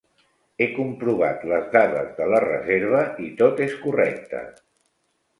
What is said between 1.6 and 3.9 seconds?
dades de la reserva i tot és